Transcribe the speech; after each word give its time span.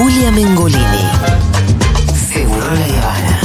Julia 0.00 0.30
Mengolini. 0.30 0.80
Seguro 2.32 2.64
Habana. 2.64 3.40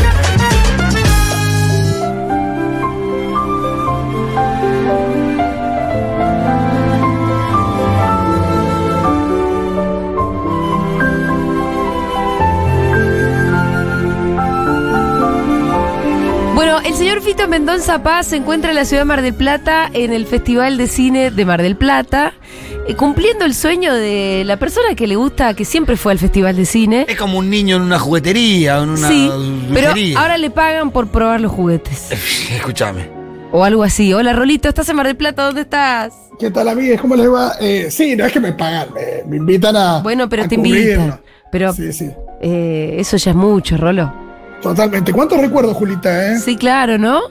Bueno, 16.55 16.79
el 16.85 16.93
señor 16.93 17.21
Fito 17.21 17.49
Mendoza 17.49 18.01
Paz 18.01 18.27
se 18.27 18.37
encuentra 18.37 18.69
en 18.69 18.77
la 18.77 18.85
ciudad 18.85 19.01
de 19.01 19.05
Mar 19.05 19.21
del 19.21 19.33
Plata 19.33 19.89
en 19.91 20.13
el 20.13 20.25
Festival 20.25 20.77
de 20.77 20.87
Cine 20.87 21.31
de 21.31 21.43
Mar 21.43 21.61
del 21.61 21.75
Plata, 21.75 22.33
cumpliendo 22.93 23.45
el 23.45 23.53
sueño 23.55 23.93
de 23.93 24.43
la 24.45 24.57
persona 24.57 24.93
que 24.95 25.07
le 25.07 25.15
gusta, 25.15 25.53
que 25.55 25.65
siempre 25.65 25.97
fue 25.97 26.11
al 26.11 26.19
Festival 26.19 26.55
de 26.55 26.65
Cine. 26.65 27.05
Es 27.09 27.17
como 27.17 27.39
un 27.39 27.49
niño 27.49 27.77
en 27.77 27.81
una 27.81 27.97
juguetería, 27.97 28.77
en 28.83 28.89
una 28.89 29.07
Sí, 29.07 29.29
pero 29.73 29.89
ahora 30.17 30.37
le 30.37 30.51
pagan 30.51 30.91
por 30.91 31.07
probar 31.07 31.41
los 31.41 31.51
juguetes. 31.51 32.11
Escúchame. 32.55 33.09
O 33.51 33.63
algo 33.63 33.83
así. 33.83 34.13
Hola, 34.13 34.33
Rolito, 34.33 34.67
¿estás 34.69 34.87
en 34.89 34.97
Mar 34.97 35.07
del 35.07 35.15
Plata? 35.15 35.43
¿Dónde 35.45 35.61
estás? 35.61 36.13
¿Qué 36.39 36.51
tal, 36.51 36.67
amigues? 36.67 36.99
¿Cómo 37.01 37.15
les 37.15 37.31
va? 37.31 37.53
Eh, 37.61 37.87
sí, 37.89 38.15
no 38.15 38.25
es 38.25 38.31
que 38.33 38.39
me 38.41 38.51
pagan, 38.53 38.89
me, 38.93 39.23
me 39.29 39.37
invitan 39.37 39.75
a. 39.75 39.99
Bueno, 39.99 40.27
pero 40.29 40.43
a 40.43 40.47
te 40.47 40.57
cubrirlo. 40.57 41.01
invitan. 41.01 41.21
Pero 41.51 41.73
Sí, 41.73 41.93
sí, 41.93 42.09
eh, 42.41 42.95
eso 42.99 43.15
ya 43.17 43.31
es 43.31 43.37
mucho, 43.37 43.77
Rolo. 43.77 44.13
totalmente. 44.61 45.13
¿Cuántos 45.13 45.39
recuerdos, 45.39 45.77
Julita, 45.77 46.33
eh? 46.33 46.39
Sí, 46.39 46.57
claro, 46.57 46.97
¿no? 46.97 47.21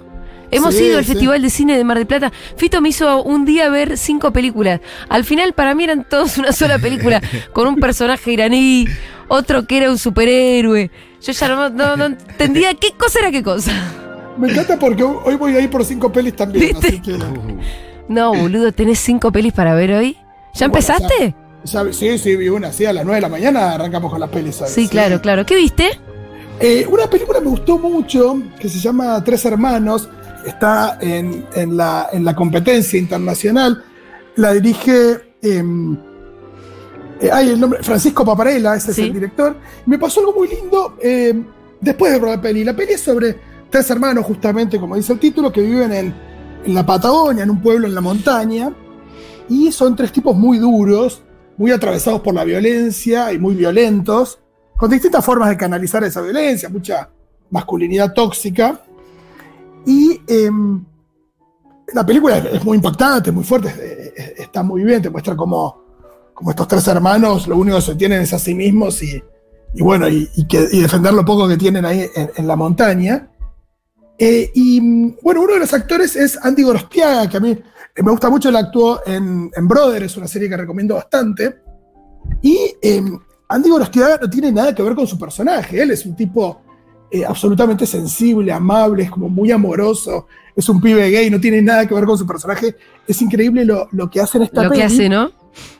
Hemos 0.56 0.74
Sí, 0.74 0.84
ido 0.84 0.98
al 0.98 1.04
sí. 1.04 1.12
Festival 1.12 1.42
de 1.42 1.50
Cine 1.50 1.76
de 1.76 1.84
Mar 1.84 1.98
del 1.98 2.06
Plata. 2.06 2.32
Fito 2.56 2.80
me 2.80 2.88
hizo 2.90 3.22
un 3.22 3.44
día 3.44 3.68
ver 3.68 3.96
cinco 3.98 4.32
películas. 4.32 4.80
Al 5.08 5.24
final, 5.24 5.52
para 5.52 5.74
mí 5.74 5.84
eran 5.84 6.04
todos 6.08 6.38
una 6.38 6.52
sola 6.52 6.78
película, 6.78 7.20
con 7.52 7.66
un 7.68 7.76
personaje 7.76 8.32
iraní, 8.32 8.86
otro 9.28 9.66
que 9.66 9.76
era 9.78 9.90
un 9.90 9.98
superhéroe. 9.98 10.90
Yo 11.22 11.32
ya 11.32 11.48
no, 11.48 11.70
no- 11.70 11.96
no 11.96 12.04
entendía 12.06 12.74
qué 12.74 12.92
cosa 12.96 13.18
era 13.20 13.30
qué 13.30 13.42
cosa. 13.42 13.72
Me 14.36 14.50
encanta 14.50 14.78
porque 14.78 15.02
hoy 15.02 15.36
voy 15.36 15.54
a 15.56 15.60
ir 15.60 15.70
por 15.70 15.84
cinco 15.84 16.10
pelis 16.12 16.34
también. 16.36 16.76
Así 16.76 17.00
que. 17.00 17.16
No, 18.08 18.34
boludo, 18.34 18.70
¿tenés 18.70 18.98
cinco 18.98 19.32
pelis 19.32 19.54
para 19.54 19.74
ver 19.74 19.92
hoy? 19.92 20.12
¿Ya 20.52 20.68
Bueno, 20.68 20.74
empezaste? 20.86 21.34
ya- 21.64 21.90
sí, 21.92 22.18
sí, 22.18 22.36
vi 22.36 22.50
una. 22.50 22.70
Sí, 22.70 22.84
a 22.84 22.92
las 22.92 23.02
nueve 23.02 23.16
de 23.16 23.22
la 23.22 23.28
mañana 23.30 23.72
arrancamos 23.72 24.10
con 24.10 24.20
las 24.20 24.28
pelis. 24.28 24.56
¿sabes? 24.56 24.74
Sí, 24.74 24.88
claro, 24.88 25.22
claro. 25.22 25.46
¿Qué 25.46 25.56
viste? 25.56 25.88
Eh, 26.60 26.86
una 26.88 27.08
película 27.08 27.40
me 27.40 27.48
gustó 27.48 27.78
mucho 27.78 28.36
que 28.60 28.68
se 28.68 28.78
llama 28.78 29.24
Tres 29.24 29.44
Hermanos. 29.46 30.08
Está 30.44 30.98
en, 31.00 31.46
en 31.54 31.76
la, 31.76 32.08
en 32.12 32.24
la 32.24 32.34
competencia 32.34 32.98
internacional. 32.98 33.82
La 34.36 34.52
dirige. 34.52 35.34
em, 35.42 35.96
eh, 37.20 37.30
ay, 37.32 37.50
el 37.50 37.60
nombre. 37.60 37.82
Francisco 37.82 38.24
Paparella, 38.24 38.74
ese 38.74 38.92
Sí. 38.92 39.02
es 39.02 39.06
el 39.08 39.14
director. 39.14 39.56
Me 39.86 39.98
pasó 39.98 40.20
algo 40.20 40.34
muy 40.34 40.48
lindo 40.48 40.96
em, 41.00 41.44
después 41.80 42.12
de 42.12 42.18
ver 42.18 42.28
la 42.30 42.40
peli. 42.40 42.64
La 42.64 42.74
peli 42.74 42.92
es 42.94 43.00
sobre 43.00 43.36
tres 43.70 43.88
hermanos, 43.90 44.24
justamente, 44.26 44.78
como 44.78 44.96
dice 44.96 45.12
el 45.12 45.18
título, 45.18 45.52
que 45.52 45.60
viven 45.62 45.92
en, 45.92 46.14
en 46.64 46.74
la 46.74 46.84
Patagonia, 46.84 47.44
en 47.44 47.50
un 47.50 47.60
pueblo 47.60 47.86
en 47.86 47.94
la 47.94 48.00
montaña. 48.00 48.72
Y 49.48 49.70
son 49.72 49.94
tres 49.94 50.10
tipos 50.12 50.36
muy 50.36 50.58
duros, 50.58 51.22
muy 51.56 51.70
atravesados 51.70 52.20
por 52.20 52.34
la 52.34 52.44
violencia 52.44 53.32
y 53.32 53.38
muy 53.38 53.54
violentos, 53.54 54.38
con 54.76 54.90
distintas 54.90 55.24
formas 55.24 55.50
de 55.50 55.56
canalizar 55.56 56.02
esa 56.04 56.20
violencia, 56.22 56.68
mucha 56.68 57.08
masculinidad 57.50 58.12
tóxica. 58.12 58.80
Y 59.86 60.20
em, 60.26 60.84
la 61.92 62.04
película 62.04 62.38
es, 62.38 62.64
muy 62.64 62.76
impactante, 62.76 63.30
muy 63.30 63.44
fuerte, 63.44 63.68
es- 63.68 64.12
es- 64.30 64.40
está 64.40 64.62
muy 64.62 64.82
bien, 64.84 65.02
te 65.02 65.10
muestra 65.10 65.36
cómo, 65.36 65.82
cómo 66.32 66.50
estos 66.50 66.66
tres 66.68 66.86
hermanos 66.88 67.46
lo 67.46 67.56
único 67.56 67.76
que 67.76 67.82
se 67.82 67.94
tienen 67.94 68.22
es 68.22 68.32
a 68.32 68.38
sí 68.38 68.54
mismos 68.54 69.02
y, 69.02 69.22
bueno, 69.78 70.08
y, 70.08 70.28
defender 70.80 71.12
lo 71.12 71.24
poco 71.24 71.46
que 71.48 71.56
tienen 71.56 71.84
ahí 71.84 72.08
en, 72.14 72.30
en 72.36 72.46
la 72.46 72.56
montaña. 72.56 73.30
Eh, 74.18 74.50
y 74.54 75.12
bueno, 75.22 75.42
uno 75.42 75.54
de 75.54 75.60
los 75.60 75.72
actores 75.74 76.14
es 76.16 76.38
Andy 76.42 76.62
Gorostiaga, 76.62 77.28
que 77.28 77.36
a 77.36 77.40
mí 77.40 77.58
me 78.02 78.10
gusta 78.10 78.30
mucho, 78.30 78.48
él 78.48 78.56
actuó 78.56 79.00
en, 79.06 79.50
en 79.54 79.68
Brother, 79.68 80.04
es 80.04 80.16
una 80.16 80.28
serie 80.28 80.48
que 80.48 80.56
recomiendo 80.56 80.94
bastante. 80.94 81.60
Y 82.40 82.74
eh, 82.80 83.02
Andy 83.48 83.70
Gorostiaga 83.70 84.18
no 84.22 84.30
tiene 84.30 84.50
nada 84.52 84.74
que 84.74 84.82
ver 84.82 84.94
con 84.94 85.06
su 85.06 85.18
personaje, 85.18 85.82
él 85.82 85.90
es 85.90 86.06
un 86.06 86.14
tipo 86.16 86.62
eh, 87.14 87.24
absolutamente 87.24 87.86
sensible, 87.86 88.50
amable, 88.52 89.04
es 89.04 89.10
como 89.10 89.28
muy 89.28 89.52
amoroso, 89.52 90.26
es 90.56 90.68
un 90.68 90.80
pibe 90.80 91.10
gay, 91.10 91.30
no 91.30 91.38
tiene 91.40 91.62
nada 91.62 91.86
que 91.86 91.94
ver 91.94 92.04
con 92.06 92.18
su 92.18 92.26
personaje, 92.26 92.74
es 93.06 93.22
increíble 93.22 93.64
lo, 93.64 93.88
lo 93.92 94.10
que 94.10 94.20
hace 94.20 94.38
en 94.38 94.44
esta 94.44 94.64
Lo 94.64 94.70
que 94.70 94.78
peli. 94.78 94.82
hace, 94.82 95.08
¿no? 95.08 95.30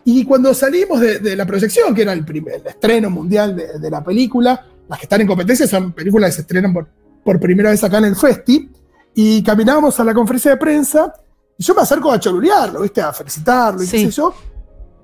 Y 0.04 0.24
cuando 0.24 0.54
salimos 0.54 1.00
de, 1.00 1.18
de 1.18 1.34
la 1.34 1.44
proyección, 1.44 1.92
que 1.94 2.02
era 2.02 2.12
el, 2.12 2.24
primer, 2.24 2.54
el 2.60 2.66
estreno 2.68 3.10
mundial 3.10 3.56
de, 3.56 3.78
de 3.80 3.90
la 3.90 4.04
película, 4.04 4.64
las 4.88 4.98
que 4.98 5.06
están 5.06 5.22
en 5.22 5.26
competencia 5.26 5.66
son 5.66 5.92
películas 5.92 6.30
que 6.30 6.34
se 6.36 6.40
estrenan 6.42 6.72
por, 6.72 6.86
por 7.24 7.40
primera 7.40 7.70
vez 7.70 7.82
acá 7.82 7.98
en 7.98 8.04
el 8.04 8.14
Festi, 8.16 8.70
y 9.16 9.42
caminábamos 9.42 9.98
a 9.98 10.04
la 10.04 10.14
conferencia 10.14 10.52
de 10.52 10.56
prensa, 10.58 11.12
y 11.58 11.64
yo 11.64 11.74
me 11.74 11.82
acerco 11.82 12.12
a 12.12 12.20
cholulearlo, 12.20 12.82
¿viste? 12.82 13.00
A 13.00 13.12
felicitarlo 13.12 13.82
y 13.82 13.86
Sí. 13.86 14.04
qué 14.04 14.12
sé 14.12 14.16
yo, 14.18 14.34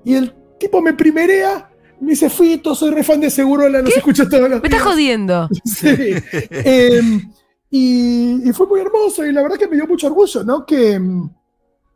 y 0.05 0.13
el 0.15 0.33
tipo 0.59 0.81
me 0.81 0.93
primerea, 0.93 1.70
me 2.01 2.09
dice, 2.11 2.29
Fito, 2.29 2.73
soy 2.75 2.91
re 2.91 3.03
fan 3.03 3.21
de 3.21 3.29
Segurola, 3.29 3.81
los 3.81 3.95
escucho 3.95 4.27
todos 4.27 4.49
los 4.49 4.61
Me 4.61 4.67
estás 4.67 4.71
días". 4.71 4.83
jodiendo. 4.83 5.49
Sí. 5.65 5.87
Em, 6.49 7.31
y, 7.69 8.49
y 8.49 8.53
fue 8.53 8.67
muy 8.67 8.81
hermoso 8.81 9.25
y 9.25 9.31
la 9.31 9.41
verdad 9.41 9.57
que 9.57 9.67
me 9.67 9.75
dio 9.75 9.87
mucho 9.87 10.07
orgullo, 10.07 10.43
¿no? 10.43 10.65
Que, 10.65 10.93
em, 10.93 11.29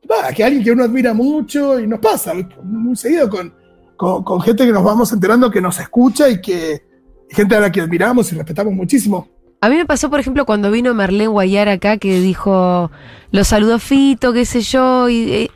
nada, 0.07 0.31
que 0.33 0.43
alguien 0.43 0.63
que 0.63 0.71
uno 0.71 0.83
admira 0.83 1.13
mucho 1.13 1.79
y 1.79 1.87
nos 1.87 1.99
pasa 1.99 2.33
muy 2.63 2.95
seguido 2.95 3.29
con, 3.29 3.53
con, 3.97 4.23
con 4.23 4.41
gente 4.41 4.65
que 4.65 4.71
nos 4.71 4.83
vamos 4.83 5.11
enterando 5.11 5.49
que 5.51 5.59
nos 5.61 5.79
escucha 5.79 6.29
y 6.29 6.39
que 6.41 6.83
gente 7.29 7.55
a 7.55 7.59
la 7.59 7.71
que 7.71 7.81
admiramos 7.81 8.31
y 8.31 8.35
respetamos 8.35 8.73
muchísimo. 8.73 9.27
A 9.61 9.69
mí 9.69 9.75
me 9.77 9.85
pasó, 9.85 10.09
por 10.11 10.19
ejemplo, 10.19 10.45
cuando 10.45 10.69
vino 10.69 10.93
Marlene 10.93 11.27
Guayar 11.27 11.69
acá, 11.69 11.97
que 11.97 12.19
dijo, 12.19 12.91
lo 13.31 13.43
saludó 13.43 13.79
Fito, 13.79 14.31
qué 14.31 14.45
sé 14.45 14.61
yo, 14.61 15.09
y 15.09 15.31
eh, 15.33 15.51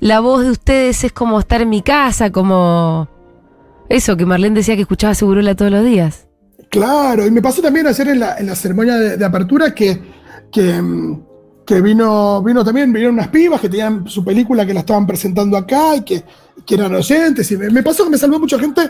la 0.00 0.20
voz 0.20 0.44
de 0.44 0.50
ustedes 0.50 1.02
es 1.04 1.12
como 1.12 1.40
estar 1.40 1.62
en 1.62 1.70
mi 1.70 1.80
casa, 1.80 2.30
como... 2.30 3.08
Eso, 3.88 4.16
que 4.16 4.26
Marlene 4.26 4.56
decía 4.56 4.74
que 4.76 4.82
escuchaba 4.82 5.14
Segurola 5.14 5.54
todos 5.54 5.70
los 5.70 5.84
días. 5.84 6.26
Claro, 6.70 7.26
y 7.26 7.30
me 7.30 7.42
pasó 7.42 7.62
también 7.62 7.86
ayer 7.86 8.08
en 8.08 8.20
la, 8.20 8.36
en 8.38 8.46
la 8.46 8.54
ceremonia 8.56 8.96
de, 8.96 9.16
de 9.16 9.24
apertura 9.24 9.74
que, 9.74 10.00
que, 10.50 10.82
que 11.66 11.80
vino, 11.80 12.42
vino 12.42 12.64
también, 12.64 12.92
vinieron 12.92 13.14
unas 13.14 13.28
pibas 13.28 13.60
que 13.60 13.68
tenían 13.68 14.08
su 14.08 14.24
película 14.24 14.66
que 14.66 14.74
la 14.74 14.80
estaban 14.80 15.06
presentando 15.06 15.56
acá 15.56 15.96
y 15.96 16.02
que, 16.02 16.24
que 16.66 16.74
eran 16.74 16.94
oyentes. 16.94 17.50
Y 17.52 17.56
me, 17.56 17.70
me 17.70 17.82
pasó 17.82 18.04
que 18.04 18.10
me 18.10 18.18
saludó 18.18 18.40
mucha 18.40 18.58
gente. 18.58 18.82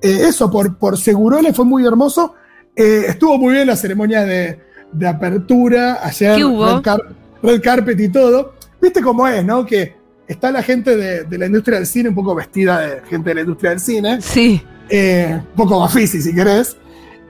eh, 0.00 0.18
eso, 0.28 0.50
por, 0.50 0.76
por 0.76 0.96
Segurola, 0.98 1.52
fue 1.52 1.64
muy 1.64 1.84
hermoso. 1.84 2.34
Eh, 2.76 3.06
estuvo 3.08 3.36
muy 3.38 3.54
bien 3.54 3.66
la 3.66 3.76
ceremonia 3.76 4.22
de, 4.24 4.60
de 4.92 5.08
apertura 5.08 5.98
ayer. 6.02 6.36
¿Qué 6.36 6.44
hubo? 6.44 6.76
Red, 6.76 6.82
car- 6.82 7.02
red 7.42 7.60
carpet 7.62 7.98
y 8.00 8.08
todo. 8.08 8.54
Viste 8.80 9.00
cómo 9.02 9.26
es, 9.26 9.44
¿no? 9.44 9.64
Que 9.66 9.96
está 10.32 10.50
la 10.50 10.62
gente 10.62 10.96
de, 10.96 11.24
de 11.24 11.38
la 11.38 11.46
industria 11.46 11.78
del 11.78 11.86
cine 11.86 12.08
un 12.08 12.14
poco 12.14 12.34
vestida 12.34 12.80
de 12.80 13.00
gente 13.08 13.30
de 13.30 13.34
la 13.36 13.40
industria 13.42 13.70
del 13.70 13.80
cine 13.80 14.20
Sí. 14.20 14.62
eh, 14.88 15.38
un 15.50 15.56
poco 15.56 15.78
bafisi 15.80 16.20
si 16.20 16.34
querés, 16.34 16.76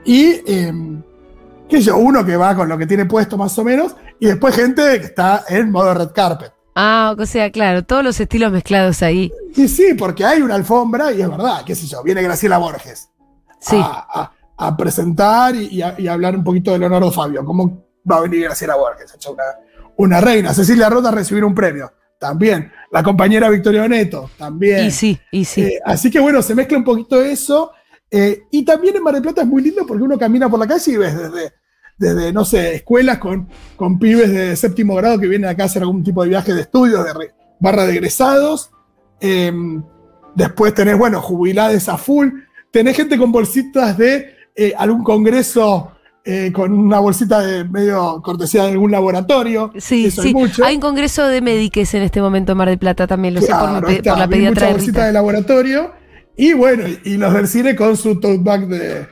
y 0.05 0.41
eh, 0.47 0.73
qué 1.69 1.77
sé 1.77 1.83
yo, 1.83 1.97
uno 1.97 2.25
que 2.25 2.35
va 2.35 2.55
con 2.55 2.67
lo 2.67 2.77
que 2.77 2.85
tiene 2.87 3.05
puesto 3.05 3.37
más 3.37 3.57
o 3.59 3.63
menos, 3.63 3.95
y 4.19 4.25
después 4.27 4.55
gente 4.55 4.81
que 4.99 5.05
está 5.05 5.43
en 5.47 5.71
modo 5.71 5.93
red 5.93 6.09
carpet. 6.13 6.51
Ah, 6.75 7.15
o 7.17 7.25
sea, 7.25 7.51
claro, 7.51 7.83
todos 7.83 8.03
los 8.03 8.19
estilos 8.19 8.51
mezclados 8.51 9.03
ahí. 9.03 9.31
Y 9.55 9.67
sí, 9.67 9.93
porque 9.97 10.25
hay 10.25 10.41
una 10.41 10.55
alfombra, 10.55 11.11
y 11.11 11.21
es 11.21 11.29
verdad, 11.29 11.63
qué 11.65 11.75
sé 11.75 11.85
yo, 11.87 12.01
viene 12.03 12.21
Graciela 12.23 12.57
Borges 12.57 13.09
Sí. 13.59 13.77
a, 13.79 14.07
a- 14.21 14.31
a 14.55 14.77
presentar 14.77 15.55
y, 15.55 15.65
y 15.67 15.81
a, 15.81 15.95
y 15.97 16.07
hablar 16.07 16.35
un 16.35 16.43
poquito 16.43 16.71
de 16.71 16.79
Leonardo 16.79 17.11
Fabio, 17.11 17.43
cómo 17.43 17.85
va 18.09 18.17
a 18.17 18.21
venir 18.21 18.43
Graciela 18.43 18.75
Borges, 18.75 19.13
una, 19.29 19.43
una 19.97 20.21
reina, 20.21 20.53
Cecilia 20.53 20.89
Rota 20.89 21.09
a 21.09 21.11
recibir 21.11 21.43
un 21.43 21.55
premio, 21.55 21.91
también, 22.27 22.71
la 22.91 23.03
compañera 23.03 23.49
Victoria 23.49 23.83
Oneto, 23.83 24.29
también. 24.37 24.85
Y 24.85 24.91
sí, 24.91 25.19
y 25.31 25.43
sí. 25.43 25.61
Eh, 25.61 25.79
así 25.85 26.09
que 26.09 26.19
bueno, 26.21 26.41
se 26.41 26.55
mezcla 26.55 26.77
un 26.77 26.83
poquito 26.85 27.21
eso. 27.21 27.71
eh, 28.09 28.43
y 28.51 28.63
también 28.63 28.95
en 28.95 29.03
Mar 29.03 29.13
del 29.13 29.21
Plata 29.23 29.41
es 29.41 29.47
muy 29.47 29.61
lindo 29.61 29.85
porque 29.85 30.03
uno 30.03 30.17
camina 30.17 30.49
por 30.49 30.59
la 30.59 30.67
calle 30.67 30.91
y 30.91 30.97
ves 30.97 31.15
desde, 31.17 31.53
desde 31.97 32.31
no 32.31 32.45
sé, 32.45 32.75
escuelas 32.75 33.17
con, 33.17 33.47
con 33.75 33.99
pibes 33.99 34.31
de 34.31 34.55
séptimo 34.55 34.95
grado 34.95 35.19
que 35.19 35.27
vienen 35.27 35.49
acá 35.49 35.63
a 35.63 35.65
hacer 35.65 35.81
algún 35.81 36.03
tipo 36.03 36.23
de 36.23 36.29
viaje 36.29 36.53
de 36.53 36.61
estudios, 36.61 37.03
de 37.03 37.13
re- 37.13 37.33
barra 37.59 37.85
de 37.85 37.93
egresados. 37.93 38.71
eh, 39.19 39.51
después 40.35 40.73
tenés, 40.73 40.97
bueno, 40.97 41.21
jubilades 41.21 41.89
a 41.89 41.97
full. 41.97 42.29
Tenés 42.71 42.95
gente 42.95 43.17
con 43.17 43.31
bolsitas 43.31 43.97
de 43.97 44.35
eh, 44.55 44.73
algún 44.77 45.03
congreso 45.03 45.91
eh, 46.25 46.51
con 46.53 46.71
una 46.71 46.99
bolsita 46.99 47.41
de 47.41 47.63
medio 47.65 48.21
cortesía 48.21 48.63
de 48.63 48.71
algún 48.71 48.91
laboratorio. 48.91 49.71
Sí, 49.77 50.05
Eso 50.05 50.21
hay 50.21 50.27
sí. 50.29 50.33
mucho. 50.33 50.63
Hay 50.63 50.75
un 50.75 50.81
congreso 50.81 51.27
de 51.27 51.41
médiques 51.41 51.93
en 51.93 52.03
este 52.03 52.21
momento 52.21 52.53
en 52.53 52.57
Mar 52.57 52.69
del 52.69 52.77
Plata 52.79 53.07
también, 53.07 53.33
lo 53.33 53.41
sé 53.41 53.47
Claro, 53.47 53.73
por, 53.73 53.81
mi 53.81 53.87
pe- 53.87 53.97
está, 53.97 54.11
por 54.11 54.19
la 54.19 54.27
pediatra 54.27 54.65
mucha 54.67 54.77
bolsita 54.77 55.05
de 55.05 55.13
laboratorio. 55.13 55.91
Y 56.37 56.53
bueno, 56.53 56.83
y 57.03 57.17
los 57.17 57.33
del 57.33 57.47
cine 57.47 57.75
con 57.75 57.95
su 57.97 58.19
tote 58.19 58.37
bag 58.39 58.67
de- 58.67 59.07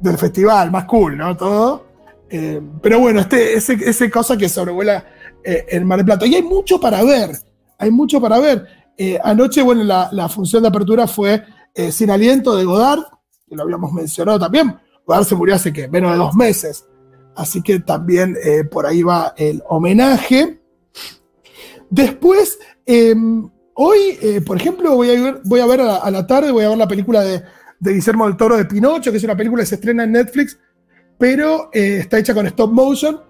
del 0.00 0.18
festival, 0.18 0.70
más 0.70 0.84
cool, 0.84 1.16
¿no? 1.16 1.36
Todo. 1.36 1.86
Eh, 2.28 2.60
pero 2.82 2.98
bueno, 3.00 3.20
este, 3.20 3.54
ese, 3.54 3.74
ese 3.74 4.10
cosa 4.10 4.36
que 4.36 4.48
sobrevuela 4.48 5.04
eh, 5.44 5.64
en 5.70 5.86
Mar 5.86 5.98
del 5.98 6.06
Plata. 6.06 6.26
Y 6.26 6.34
hay 6.34 6.42
mucho 6.42 6.80
para 6.80 7.02
ver. 7.04 7.30
Hay 7.78 7.90
mucho 7.90 8.20
para 8.20 8.38
ver. 8.40 8.66
Eh, 8.98 9.18
anoche, 9.22 9.62
bueno, 9.62 9.84
la, 9.84 10.08
la 10.12 10.28
función 10.28 10.62
de 10.62 10.68
apertura 10.68 11.06
fue 11.06 11.44
Sin 11.90 12.10
Aliento 12.10 12.56
de 12.56 12.64
Godard, 12.64 13.00
que 13.48 13.54
lo 13.54 13.62
habíamos 13.62 13.92
mencionado 13.92 14.38
también. 14.38 14.74
Godard 15.06 15.24
se 15.24 15.34
murió 15.34 15.54
hace 15.54 15.72
que 15.72 15.88
menos 15.88 16.12
de 16.12 16.18
dos 16.18 16.34
meses. 16.34 16.86
Así 17.34 17.62
que 17.62 17.80
también 17.80 18.36
eh, 18.42 18.64
por 18.64 18.86
ahí 18.86 19.02
va 19.02 19.34
el 19.36 19.62
homenaje. 19.68 20.60
Después, 21.90 22.58
eh, 22.84 23.14
hoy, 23.74 23.98
eh, 24.20 24.40
por 24.40 24.56
ejemplo, 24.56 24.96
voy 24.96 25.10
a 25.10 25.20
ver, 25.20 25.40
voy 25.44 25.60
a, 25.60 25.66
ver 25.66 25.80
a, 25.80 25.84
la, 25.84 25.96
a, 25.96 26.10
la, 26.10 26.26
tarde, 26.26 26.50
voy 26.50 26.64
a 26.64 26.70
ver 26.70 26.78
la 26.78 26.88
película 26.88 27.22
de, 27.22 27.42
de, 27.78 27.92
Guillermo 27.92 28.26
del 28.26 28.36
Toro 28.36 28.56
de 28.56 28.64
Pinocho, 28.64 29.10
que 29.10 29.18
es 29.18 29.24
una 29.24 29.36
película 29.36 29.62
que 29.62 29.66
se 29.66 29.74
estrena 29.76 30.04
en 30.04 30.12
Netflix, 30.12 30.58
pero 31.18 31.70
eh, 31.72 31.98
está 32.00 32.18
hecha 32.18 32.34
con 32.34 32.46
stop 32.46 32.72
motion. 32.72 33.20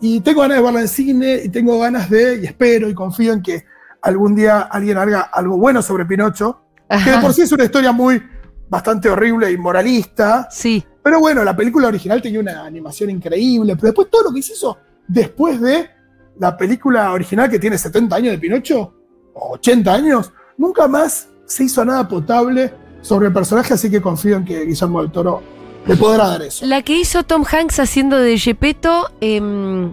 Y 0.00 0.20
tengo 0.20 0.42
ganas 0.42 0.58
de 0.58 0.62
verla 0.62 0.80
en 0.80 0.88
cine 0.88 1.40
y 1.44 1.48
tengo 1.48 1.78
ganas 1.78 2.10
de, 2.10 2.40
y 2.42 2.46
espero 2.46 2.88
y 2.88 2.94
confío 2.94 3.32
en 3.32 3.42
que 3.42 3.64
algún 4.02 4.34
día 4.34 4.60
alguien 4.60 4.98
haga 4.98 5.22
algo 5.22 5.56
bueno 5.56 5.80
sobre 5.80 6.04
Pinocho, 6.04 6.60
Ajá. 6.88 7.04
que 7.04 7.10
de 7.12 7.18
por 7.18 7.32
sí 7.32 7.42
es 7.42 7.52
una 7.52 7.64
historia 7.64 7.90
muy 7.92 8.22
bastante 8.68 9.08
horrible 9.08 9.50
y 9.50 9.56
moralista. 9.56 10.48
Sí. 10.50 10.84
Pero 11.04 11.20
bueno, 11.20 11.44
la 11.44 11.54
película 11.54 11.88
original 11.88 12.22
tenía 12.22 12.40
una 12.40 12.64
animación 12.64 13.10
increíble, 13.10 13.76
pero 13.76 13.88
después 13.88 14.08
todo 14.10 14.22
lo 14.24 14.32
que 14.32 14.42
se 14.42 14.54
hizo 14.54 14.78
después 15.06 15.60
de 15.60 15.90
la 16.38 16.56
película 16.56 17.12
original 17.12 17.50
que 17.50 17.58
tiene 17.58 17.76
70 17.76 18.16
años 18.16 18.32
de 18.32 18.38
Pinocho, 18.38 18.94
o 19.34 19.52
80 19.52 19.92
años, 19.92 20.32
nunca 20.56 20.88
más 20.88 21.28
se 21.44 21.64
hizo 21.64 21.84
nada 21.84 22.08
potable 22.08 22.72
sobre 23.02 23.26
el 23.26 23.34
personaje, 23.34 23.74
así 23.74 23.90
que 23.90 24.00
confío 24.00 24.36
en 24.36 24.46
que 24.46 24.64
Guillermo 24.64 25.02
del 25.02 25.12
Toro 25.12 25.42
le 25.86 25.94
podrá 25.94 26.26
dar 26.26 26.42
eso. 26.42 26.64
La 26.64 26.80
que 26.80 26.98
hizo 26.98 27.22
Tom 27.22 27.44
Hanks 27.44 27.80
haciendo 27.80 28.16
de 28.16 28.38
Gepetto 28.38 29.10
eh, 29.20 29.92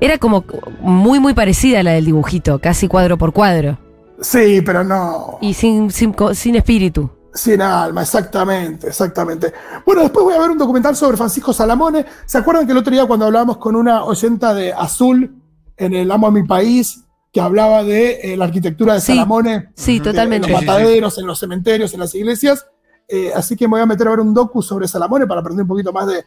era 0.00 0.18
como 0.18 0.44
muy, 0.82 1.18
muy 1.18 1.32
parecida 1.32 1.80
a 1.80 1.82
la 1.82 1.92
del 1.92 2.04
dibujito, 2.04 2.58
casi 2.58 2.88
cuadro 2.88 3.16
por 3.16 3.32
cuadro. 3.32 3.78
Sí, 4.20 4.60
pero 4.60 4.84
no. 4.84 5.38
Y 5.40 5.54
sin, 5.54 5.90
sin, 5.90 6.14
sin 6.34 6.56
espíritu. 6.56 7.10
Sin 7.34 7.62
alma, 7.62 8.02
exactamente, 8.02 8.88
exactamente. 8.88 9.52
Bueno, 9.86 10.02
después 10.02 10.24
voy 10.24 10.34
a 10.34 10.38
ver 10.38 10.50
un 10.50 10.58
documental 10.58 10.94
sobre 10.94 11.16
Francisco 11.16 11.52
Salamone. 11.52 12.04
¿Se 12.26 12.38
acuerdan 12.38 12.66
que 12.66 12.72
el 12.72 12.78
otro 12.78 12.92
día 12.92 13.06
cuando 13.06 13.26
hablábamos 13.26 13.56
con 13.56 13.74
una 13.74 14.04
oyenta 14.04 14.52
de 14.54 14.72
Azul 14.72 15.34
en 15.76 15.94
el 15.94 16.10
Amo 16.10 16.26
a 16.26 16.30
mi 16.30 16.42
país, 16.42 17.04
que 17.32 17.40
hablaba 17.40 17.84
de 17.84 18.20
eh, 18.22 18.36
la 18.36 18.44
arquitectura 18.44 18.94
de 18.94 19.00
sí, 19.00 19.12
Salamone? 19.12 19.70
Sí, 19.74 20.00
totalmente. 20.00 20.46
En 20.46 20.52
los 20.52 20.62
mataderos, 20.62 21.18
en 21.18 21.26
los 21.26 21.38
cementerios, 21.38 21.94
en 21.94 22.00
las 22.00 22.14
iglesias. 22.14 22.66
Eh, 23.08 23.32
así 23.34 23.56
que 23.56 23.66
me 23.66 23.72
voy 23.72 23.80
a 23.80 23.86
meter 23.86 24.06
a 24.06 24.10
ver 24.10 24.20
un 24.20 24.34
docu 24.34 24.62
sobre 24.62 24.86
Salamone 24.86 25.26
para 25.26 25.40
aprender 25.40 25.62
un 25.62 25.68
poquito 25.68 25.92
más 25.92 26.06
de, 26.06 26.24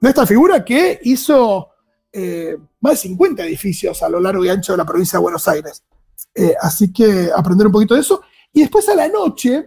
de 0.00 0.08
esta 0.08 0.26
figura 0.26 0.64
que 0.64 0.98
hizo 1.02 1.68
eh, 2.12 2.56
más 2.80 2.94
de 2.94 2.96
50 3.08 3.44
edificios 3.44 4.02
a 4.02 4.08
lo 4.08 4.18
largo 4.18 4.44
y 4.44 4.48
ancho 4.48 4.72
de 4.72 4.78
la 4.78 4.86
provincia 4.86 5.18
de 5.18 5.22
Buenos 5.22 5.46
Aires. 5.46 5.82
Eh, 6.34 6.54
así 6.60 6.92
que 6.92 7.30
aprender 7.34 7.66
un 7.66 7.72
poquito 7.72 7.94
de 7.94 8.00
eso. 8.00 8.22
Y 8.52 8.60
después 8.60 8.88
a 8.88 8.94
la 8.94 9.08
noche 9.08 9.66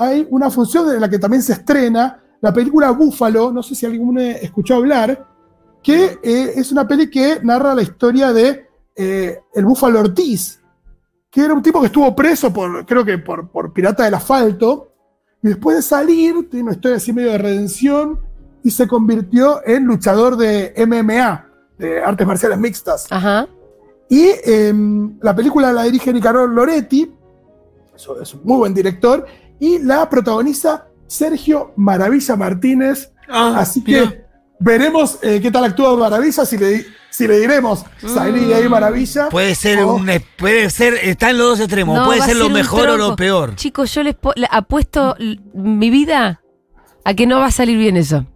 hay 0.00 0.26
una 0.30 0.50
función 0.50 0.90
en 0.94 0.98
la 0.98 1.10
que 1.10 1.18
también 1.18 1.42
se 1.42 1.52
estrena 1.52 2.22
la 2.40 2.54
película 2.54 2.90
Búfalo, 2.90 3.52
no 3.52 3.62
sé 3.62 3.74
si 3.74 3.84
alguno 3.84 4.18
escuchó 4.18 4.76
hablar, 4.76 5.28
que 5.82 6.18
eh, 6.22 6.52
es 6.56 6.72
una 6.72 6.88
peli 6.88 7.10
que 7.10 7.38
narra 7.42 7.74
la 7.74 7.82
historia 7.82 8.32
de 8.32 8.66
eh, 8.96 9.38
el 9.52 9.64
Búfalo 9.66 10.00
Ortiz, 10.00 10.62
que 11.30 11.42
era 11.42 11.52
un 11.52 11.60
tipo 11.60 11.80
que 11.80 11.88
estuvo 11.88 12.16
preso 12.16 12.50
por, 12.50 12.86
creo 12.86 13.04
que 13.04 13.18
por, 13.18 13.50
por 13.50 13.74
pirata 13.74 14.04
del 14.04 14.14
asfalto, 14.14 14.90
y 15.42 15.48
después 15.48 15.76
de 15.76 15.82
salir, 15.82 16.48
tiene 16.48 16.64
una 16.64 16.72
historia 16.72 16.96
así 16.96 17.12
medio 17.12 17.32
de 17.32 17.38
redención, 17.38 18.20
y 18.64 18.70
se 18.70 18.88
convirtió 18.88 19.60
en 19.66 19.84
luchador 19.84 20.38
de 20.38 20.72
MMA, 20.78 21.46
de 21.76 22.02
artes 22.02 22.26
marciales 22.26 22.58
mixtas. 22.58 23.06
Ajá. 23.10 23.46
Y 24.08 24.30
eh, 24.46 24.72
la 25.20 25.36
película 25.36 25.74
la 25.74 25.82
dirige 25.82 26.10
Nicanor 26.10 26.48
Loretti, 26.48 27.12
es 27.94 28.34
un 28.34 28.40
muy 28.44 28.56
buen 28.56 28.72
director, 28.72 29.26
y 29.60 29.78
la 29.78 30.08
protagoniza 30.10 30.86
Sergio 31.06 31.72
Maravilla 31.76 32.34
Martínez. 32.36 33.12
Ah, 33.28 33.54
Así 33.58 33.84
que 33.84 33.92
mira. 34.00 34.14
veremos 34.58 35.18
eh, 35.22 35.38
qué 35.40 35.50
tal 35.50 35.64
actúa 35.64 35.96
Maravilla, 35.96 36.44
si 36.44 36.58
le, 36.58 36.84
si 37.10 37.28
le 37.28 37.38
diremos 37.38 37.84
salí 38.06 38.44
de 38.46 38.54
ahí 38.56 38.68
Maravilla. 38.68 39.28
Puede 39.28 39.54
ser, 39.54 39.80
o- 39.80 39.94
un, 39.94 40.08
puede 40.38 40.68
ser, 40.70 40.94
está 41.02 41.30
en 41.30 41.38
los 41.38 41.50
dos 41.50 41.60
extremos, 41.60 41.96
No, 41.96 42.06
puede 42.06 42.22
ser 42.22 42.36
lo 42.36 42.48
mejor 42.50 42.88
o 42.88 42.96
lo 42.96 43.14
peor. 43.16 43.54
Chicos, 43.56 43.94
yo 43.94 44.02
les 44.02 44.16
apuesto 44.50 45.14
mi 45.54 45.90
vida 45.90 46.40
a 47.04 47.14
que 47.14 47.26
no 47.26 47.38
va 47.38 47.46
a 47.46 47.50
salir 47.52 47.78
bien 47.78 47.96
eso. 47.96 48.26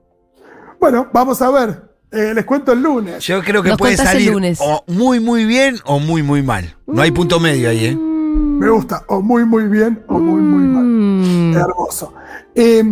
Bueno, 0.80 1.08
vamos 1.12 1.40
a 1.42 1.50
ver. 1.50 1.82
Eh, 2.12 2.32
les 2.32 2.44
cuento 2.44 2.70
el 2.72 2.80
lunes. 2.80 3.24
Yo 3.24 3.42
creo 3.42 3.60
que 3.62 3.70
Nos 3.70 3.78
puede 3.78 3.94
el 3.94 3.98
salir 3.98 4.30
lunes. 4.32 4.58
o 4.60 4.84
muy 4.86 5.18
muy 5.18 5.44
bien 5.46 5.78
o 5.84 5.98
muy 5.98 6.22
muy 6.22 6.42
mal. 6.42 6.76
No 6.86 7.02
hay 7.02 7.10
punto 7.10 7.40
medio 7.40 7.68
ahí, 7.70 7.86
¿eh? 7.86 7.98
Me 8.64 8.70
gusta. 8.70 9.02
O 9.08 9.20
muy, 9.20 9.44
muy 9.44 9.64
bien 9.68 10.02
o 10.08 10.18
muy, 10.18 10.40
muy 10.40 10.64
mal. 10.64 10.84
Mm. 10.84 11.56
Hermoso. 11.56 12.14
Eh, 12.54 12.82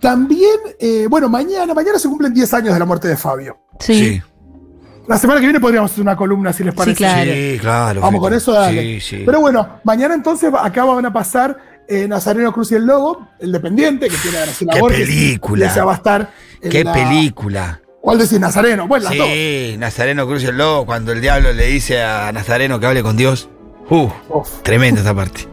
también, 0.00 0.56
eh, 0.78 1.06
bueno, 1.10 1.28
mañana, 1.28 1.74
mañana 1.74 1.98
se 1.98 2.08
cumplen 2.08 2.32
10 2.32 2.54
años 2.54 2.72
de 2.74 2.78
la 2.80 2.84
muerte 2.86 3.08
de 3.08 3.16
Fabio. 3.16 3.58
Sí. 3.80 4.20
La 5.06 5.16
semana 5.18 5.40
que 5.40 5.46
viene 5.46 5.58
podríamos 5.60 5.90
hacer 5.90 6.02
una 6.02 6.16
columna, 6.16 6.52
si 6.52 6.62
les 6.64 6.74
parece. 6.74 6.96
claro. 6.96 7.30
Sí, 7.32 7.58
claro. 7.60 8.00
Vamos 8.02 8.20
con 8.20 8.34
eso, 8.34 8.52
dale. 8.52 8.82
Sí, 8.82 9.00
sí. 9.00 9.22
Pero 9.24 9.40
bueno, 9.40 9.80
mañana 9.84 10.14
entonces 10.14 10.52
acá 10.58 10.84
van 10.84 11.06
a 11.06 11.12
pasar 11.12 11.56
eh, 11.88 12.06
Nazareno 12.06 12.52
Cruz 12.52 12.70
y 12.72 12.74
el 12.74 12.84
Lobo, 12.86 13.26
el 13.38 13.50
dependiente, 13.50 14.08
que 14.08 14.16
tiene 14.18 14.36
a 14.38 14.40
Graciela 14.42 14.74
Qué 14.74 14.80
Borges. 14.80 15.00
película. 15.08 15.66
Esa 15.66 15.84
va 15.84 15.92
a 15.92 15.96
estar. 15.96 16.30
en 16.60 16.70
Qué 16.70 16.84
la- 16.84 16.92
película. 16.92 17.80
¿Cuál 18.00 18.18
decís, 18.18 18.38
Nazareno? 18.38 18.86
Bueno, 18.86 19.04
las 19.08 19.16
dos. 19.18 19.26
Sí, 19.26 19.76
Nazareno 19.78 20.26
Cruz 20.26 20.42
y 20.42 20.46
el 20.46 20.56
Lobo, 20.58 20.86
cuando 20.86 21.12
el 21.12 21.20
diablo 21.20 21.52
le 21.52 21.66
dice 21.66 22.02
a 22.02 22.30
Nazareno 22.32 22.78
que 22.78 22.86
hable 22.86 23.02
con 23.02 23.16
Dios. 23.16 23.48
Uh, 23.90 24.08
tremenda 24.62 25.00
esa 25.00 25.14
parte. 25.14 25.48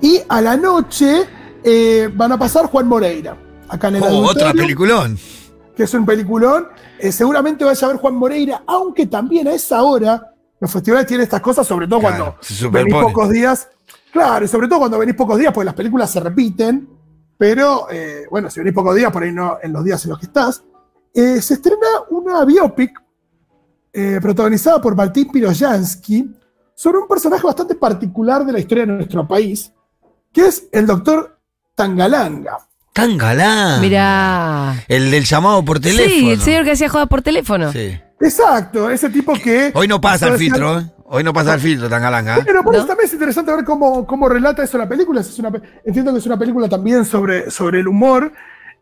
Y 0.00 0.20
a 0.28 0.40
la 0.40 0.56
noche 0.56 1.24
eh, 1.62 2.10
van 2.14 2.32
a 2.32 2.38
pasar 2.38 2.66
Juan 2.66 2.86
Moreira, 2.88 3.36
acá 3.68 3.88
en 3.88 3.96
el 3.96 4.02
Oh, 4.02 4.06
Adulterio, 4.06 4.52
peliculón. 4.62 5.18
que 5.76 5.84
es 5.84 5.94
un 5.94 6.04
peliculón. 6.04 6.68
Eh, 6.98 7.12
seguramente 7.12 7.64
vaya 7.64 7.86
a 7.86 7.90
ver 7.92 8.00
Juan 8.00 8.14
Moreira, 8.16 8.62
aunque 8.66 9.06
también 9.06 9.48
a 9.48 9.54
esa 9.54 9.82
hora 9.82 10.32
los 10.60 10.70
festivales 10.70 11.06
tienen 11.06 11.24
estas 11.24 11.40
cosas, 11.40 11.66
sobre 11.66 11.86
todo 11.86 12.00
Claro, 12.00 12.36
cuando 12.40 12.70
venís 12.70 12.94
pocos 12.94 13.30
días. 13.30 13.68
Claro, 14.12 14.44
y 14.44 14.48
sobre 14.48 14.68
todo 14.68 14.78
cuando 14.80 14.98
venís 14.98 15.14
pocos 15.14 15.38
días, 15.38 15.52
porque 15.52 15.64
las 15.66 15.74
películas 15.74 16.10
se 16.10 16.20
repiten. 16.20 16.88
Pero 17.36 17.88
eh, 17.90 18.24
bueno, 18.30 18.48
si 18.50 18.60
venís 18.60 18.72
pocos 18.74 18.94
días, 18.94 19.10
por 19.12 19.22
ahí 19.22 19.32
no 19.32 19.58
en 19.62 19.72
los 19.72 19.84
días 19.84 20.04
en 20.04 20.10
los 20.10 20.18
que 20.18 20.26
estás. 20.26 20.62
Se 21.14 21.54
estrena 21.54 21.86
una 22.10 22.44
biopic 22.44 23.00
protagonizada 24.20 24.80
por 24.80 24.96
Martín 24.96 25.30
Piroyansky 25.30 26.34
sobre 26.74 26.98
un 26.98 27.08
personaje 27.08 27.46
bastante 27.46 27.74
particular 27.74 28.44
de 28.44 28.52
la 28.52 28.58
historia 28.58 28.86
de 28.86 28.92
nuestro 28.92 29.26
país, 29.26 29.72
que 30.32 30.46
es 30.46 30.66
el 30.72 30.86
doctor 30.86 31.38
Tangalanga. 31.74 32.58
Tan 32.92 33.18
galán. 33.18 33.80
Mirá. 33.80 34.84
El 34.86 35.10
del 35.10 35.24
llamado 35.24 35.64
por 35.64 35.80
teléfono. 35.80 36.08
Sí, 36.14 36.30
el 36.30 36.40
señor 36.40 36.64
que 36.64 36.70
hacía 36.72 36.88
joda 36.88 37.06
por 37.06 37.22
teléfono. 37.22 37.72
Sí. 37.72 37.98
Exacto, 38.20 38.88
ese 38.88 39.10
tipo 39.10 39.32
que. 39.34 39.72
Hoy 39.74 39.88
no 39.88 40.00
pasa 40.00 40.28
el 40.28 40.38
filtro, 40.38 40.78
¿eh? 40.78 40.86
Hoy 41.06 41.24
no 41.24 41.32
pasa 41.32 41.54
el 41.54 41.60
filtro 41.60 41.88
tan 41.88 42.02
galanga. 42.02 42.38
¿eh? 42.38 42.42
Pero 42.44 42.62
por 42.62 42.74
eso 42.74 42.86
también 42.86 43.06
es 43.06 43.12
interesante 43.12 43.52
ver 43.52 43.64
cómo, 43.64 44.06
cómo 44.06 44.28
relata 44.28 44.62
eso 44.62 44.78
la 44.78 44.88
película. 44.88 45.20
Es 45.20 45.38
una 45.40 45.50
pe- 45.50 45.60
entiendo 45.84 46.12
que 46.12 46.18
es 46.18 46.26
una 46.26 46.38
película 46.38 46.68
también 46.68 47.04
sobre, 47.04 47.50
sobre 47.50 47.80
el 47.80 47.88
humor 47.88 48.32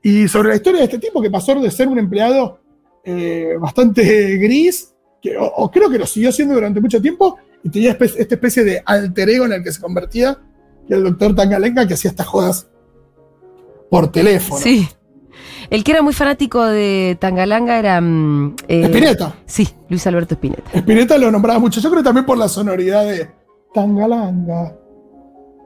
y 0.02 0.28
sobre 0.28 0.50
la 0.50 0.56
historia 0.56 0.80
de 0.80 0.84
este 0.84 0.98
tipo 0.98 1.20
que 1.22 1.30
pasó 1.30 1.54
de 1.54 1.70
ser 1.70 1.88
un 1.88 1.98
empleado 1.98 2.60
eh, 3.04 3.54
bastante 3.58 4.36
gris, 4.36 4.92
que, 5.22 5.36
o, 5.38 5.44
o 5.44 5.70
creo 5.70 5.88
que 5.90 5.98
lo 5.98 6.06
siguió 6.06 6.30
siendo 6.32 6.54
durante 6.54 6.80
mucho 6.80 7.00
tiempo, 7.00 7.38
y 7.62 7.70
tenía 7.70 7.92
esta 7.92 8.34
especie 8.34 8.64
de 8.64 8.82
alter 8.84 9.30
ego 9.30 9.44
en 9.44 9.52
el 9.52 9.62
que 9.62 9.72
se 9.72 9.80
convertía, 9.80 10.38
que 10.86 10.94
era 10.94 10.98
el 10.98 11.04
doctor 11.04 11.34
Tangalenga, 11.34 11.86
que 11.86 11.94
hacía 11.94 12.10
estas 12.10 12.26
jodas 12.26 12.68
por 13.90 14.10
teléfono. 14.10 14.60
Sí. 14.60 14.88
El 15.70 15.84
que 15.84 15.92
era 15.92 16.02
muy 16.02 16.12
fanático 16.12 16.64
de 16.64 17.16
Tangalanga 17.20 17.78
era. 17.78 18.00
mm, 18.00 18.56
eh, 18.68 18.84
Spinetta. 18.84 19.34
Sí, 19.46 19.68
Luis 19.88 20.06
Alberto 20.06 20.34
Spinetta. 20.34 20.70
Spinetta 20.74 21.18
lo 21.18 21.30
nombraba 21.30 21.58
mucho. 21.58 21.80
Yo 21.80 21.90
creo 21.90 22.02
también 22.02 22.26
por 22.26 22.36
la 22.36 22.48
sonoridad 22.48 23.06
de 23.06 23.30
Tangalanga. 23.72 24.76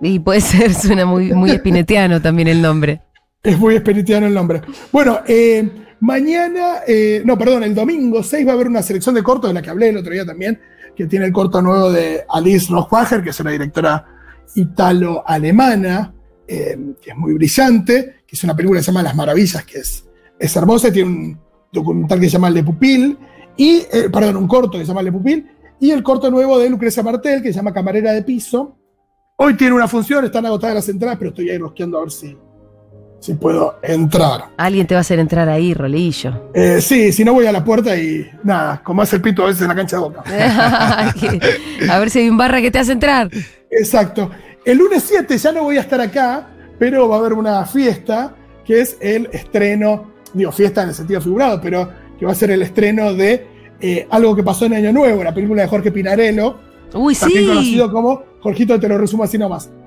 Y 0.00 0.18
puede 0.18 0.40
ser, 0.40 0.74
suena 0.74 1.06
muy, 1.06 1.32
muy 1.32 1.50
espinetiano 1.50 2.20
también 2.20 2.48
el 2.48 2.60
nombre. 2.62 3.02
Es 3.42 3.58
muy 3.58 3.76
espiritiano 3.76 4.26
el 4.26 4.34
nombre. 4.34 4.60
Bueno, 4.92 5.20
eh, 5.26 5.68
mañana, 6.00 6.80
eh, 6.86 7.22
no, 7.24 7.38
perdón, 7.38 7.62
el 7.62 7.74
domingo 7.74 8.22
6 8.22 8.46
va 8.46 8.50
a 8.50 8.54
haber 8.54 8.66
una 8.68 8.82
selección 8.82 9.14
de 9.14 9.22
cortos 9.22 9.50
de 9.50 9.54
la 9.54 9.62
que 9.62 9.70
hablé 9.70 9.88
el 9.88 9.96
otro 9.96 10.12
día 10.12 10.26
también, 10.26 10.60
que 10.96 11.06
tiene 11.06 11.26
el 11.26 11.32
corto 11.32 11.60
nuevo 11.60 11.92
de 11.92 12.24
Alice 12.28 12.66
Rohwager, 12.72 13.22
que 13.22 13.30
es 13.30 13.40
una 13.40 13.50
directora 13.50 14.04
italo-alemana, 14.54 16.14
eh, 16.48 16.78
que 17.00 17.10
es 17.10 17.16
muy 17.16 17.34
brillante, 17.34 18.22
que 18.26 18.34
es 18.34 18.44
una 18.44 18.56
película 18.56 18.80
que 18.80 18.84
se 18.84 18.90
llama 18.90 19.02
Las 19.02 19.14
Maravillas, 19.14 19.64
que 19.64 19.78
es, 19.78 20.08
es 20.38 20.56
hermosa, 20.56 20.90
tiene 20.90 21.08
un 21.10 21.38
documental 21.70 22.18
que 22.18 22.26
se 22.26 22.32
llama 22.32 22.50
Le 22.50 22.64
Pupil, 22.64 23.18
y, 23.56 23.86
eh, 23.92 24.08
perdón, 24.12 24.36
un 24.36 24.48
corto 24.48 24.78
que 24.78 24.84
se 24.84 24.86
llama 24.86 25.02
Le 25.02 25.12
Pupil, 25.12 25.46
y 25.78 25.90
el 25.90 26.02
corto 26.02 26.30
nuevo 26.30 26.58
de 26.58 26.70
Lucrecia 26.70 27.02
Martel, 27.02 27.42
que 27.42 27.52
se 27.52 27.56
llama 27.56 27.72
Camarera 27.72 28.12
de 28.12 28.22
Piso. 28.22 28.78
Hoy 29.36 29.54
tiene 29.54 29.74
una 29.74 29.86
función, 29.86 30.24
están 30.24 30.46
agotadas 30.46 30.76
las 30.76 30.88
entradas, 30.88 31.18
pero 31.18 31.28
estoy 31.30 31.50
ahí 31.50 31.58
rosqueando 31.58 31.98
a 31.98 32.00
ver 32.02 32.10
si, 32.10 32.36
si 33.20 33.34
puedo 33.34 33.78
entrar. 33.82 34.46
Alguien 34.56 34.86
te 34.86 34.94
va 34.94 34.98
a 34.98 35.00
hacer 35.00 35.18
entrar 35.18 35.48
ahí, 35.48 35.74
Rolillo. 35.74 36.50
Eh, 36.54 36.80
sí, 36.80 37.12
si 37.12 37.24
no 37.24 37.32
voy 37.32 37.46
a 37.46 37.52
la 37.52 37.64
puerta 37.64 37.96
y 37.96 38.26
nada, 38.44 38.82
como 38.82 39.02
hace 39.02 39.16
el 39.16 39.22
pito 39.22 39.42
a 39.42 39.46
veces 39.46 39.62
en 39.62 39.68
la 39.68 39.74
cancha 39.74 39.96
de 39.96 40.02
boca. 40.02 40.22
a 41.90 41.98
ver 41.98 42.10
si 42.10 42.20
hay 42.20 42.28
un 42.28 42.36
barra 42.36 42.60
que 42.60 42.70
te 42.70 42.78
hace 42.78 42.92
entrar. 42.92 43.30
Exacto. 43.70 44.30
El 44.64 44.78
lunes 44.78 45.04
7 45.06 45.38
ya 45.38 45.52
no 45.52 45.62
voy 45.62 45.76
a 45.76 45.80
estar 45.80 46.00
acá, 46.00 46.48
pero 46.78 47.08
va 47.08 47.16
a 47.16 47.18
haber 47.20 47.32
una 47.32 47.64
fiesta 47.66 48.34
que 48.64 48.80
es 48.80 48.96
el 49.00 49.28
estreno, 49.32 50.12
digo, 50.34 50.52
fiesta 50.52 50.82
en 50.82 50.88
el 50.88 50.94
sentido 50.94 51.20
figurado, 51.20 51.60
pero 51.60 51.88
que 52.18 52.26
va 52.26 52.32
a 52.32 52.34
ser 52.34 52.50
el 52.50 52.62
estreno 52.62 53.14
de 53.14 53.46
eh, 53.80 54.06
algo 54.10 54.34
que 54.34 54.42
pasó 54.42 54.66
en 54.66 54.74
Año 54.74 54.92
Nuevo, 54.92 55.22
la 55.22 55.32
película 55.32 55.62
de 55.62 55.68
Jorge 55.68 55.92
Pinarello, 55.92 56.58
Uy, 56.94 57.14
también 57.14 57.42
sí. 57.42 57.48
conocido 57.48 57.92
como 57.92 58.22
Jorgito, 58.40 58.78
te 58.78 58.88
lo 58.88 58.98
resumo 58.98 59.24
así 59.24 59.38
nomás. 59.38 59.70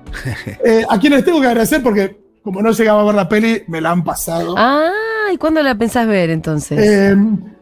Eh, 0.64 0.84
a 0.88 0.98
quienes 0.98 1.24
tengo 1.24 1.40
que 1.40 1.46
agradecer 1.46 1.82
porque 1.82 2.19
como 2.42 2.62
no 2.62 2.70
llegaba 2.72 3.02
a 3.02 3.04
ver 3.04 3.14
la 3.14 3.28
peli, 3.28 3.62
me 3.68 3.80
la 3.80 3.90
han 3.90 4.02
pasado. 4.04 4.54
Ah, 4.56 4.90
¿y 5.32 5.36
cuándo 5.36 5.62
la 5.62 5.74
pensás 5.74 6.06
ver 6.06 6.30
entonces? 6.30 6.78
Eh, 6.80 7.16